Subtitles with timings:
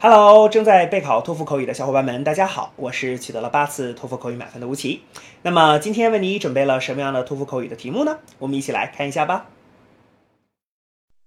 [0.00, 5.02] Hello，正在备考托福口语的小伙伴们，大家好，我是取得了八次托福口语满分的吴奇。
[5.42, 8.18] 那么今天为你准备了什么样的托福口语的题目呢？
[8.38, 9.46] 我们一起来看一下吧。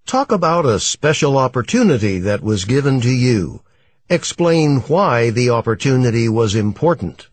[0.06, 3.62] Talk about a special opportunity that was given to you.
[4.10, 7.28] Explain why the opportunity was important.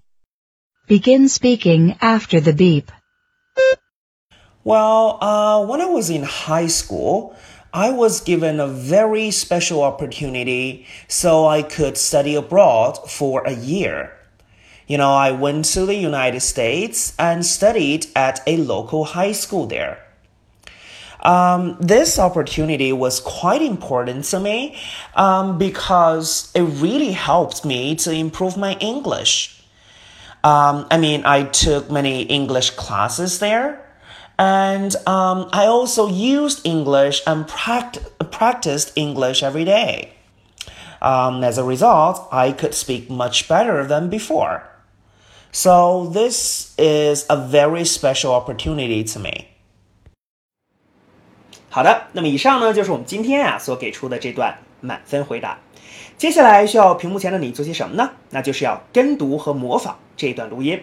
[0.89, 2.87] Begin speaking after the beep.
[4.65, 7.35] Well, uh, when I was in high school,
[7.74, 14.12] I was given a very special opportunity so I could study abroad for a year.
[14.88, 19.68] You know, I went to the United States and studied at a local high school
[19.68, 20.04] there.
[21.20, 24.80] Um, this opportunity was quite important to me
[25.16, 29.62] um, because it really helped me to improve my English.
[30.44, 33.86] Um, I mean, I took many English classes there
[34.39, 38.01] and um, I also used English and pract-
[38.31, 40.09] practiced English every day.
[41.01, 44.63] Um, as a result, I could speak much better than before.
[45.53, 49.47] So, this is a very special opportunity to me.
[51.71, 55.59] 好的，那么以上呢就是我们今天啊所给出的这段满分回答。
[56.17, 58.11] 接下来需要屏幕前的你做些什么呢？
[58.31, 60.83] 那就是要跟读和模仿这一段录音。